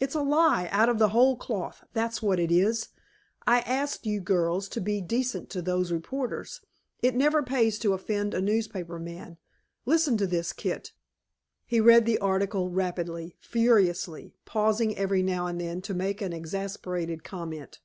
"It's 0.00 0.16
a 0.16 0.20
lie 0.20 0.68
out 0.72 0.88
of 0.88 0.98
the 0.98 1.10
whole 1.10 1.36
cloth, 1.36 1.84
that's 1.92 2.20
what 2.20 2.40
it 2.40 2.50
is. 2.50 2.88
I 3.46 3.60
asked 3.60 4.04
you 4.04 4.20
girls 4.20 4.68
to 4.70 4.80
be 4.80 5.00
decent 5.00 5.48
to 5.50 5.62
those 5.62 5.92
reporters; 5.92 6.60
it 7.02 7.14
never 7.14 7.40
pays 7.40 7.78
to 7.78 7.92
offend 7.92 8.34
a 8.34 8.40
newspaper 8.40 8.98
man. 8.98 9.38
Listen 9.86 10.16
to 10.16 10.26
this, 10.26 10.52
Kit." 10.52 10.90
He 11.66 11.78
read 11.78 12.04
the 12.04 12.18
article 12.18 12.68
rapidly, 12.68 13.36
furiously, 13.38 14.34
pausing 14.44 14.96
every 14.96 15.22
now 15.22 15.46
and 15.46 15.60
then 15.60 15.80
to 15.82 15.94
make 15.94 16.20
an 16.20 16.32
exasperated 16.32 17.22
comment. 17.22 17.78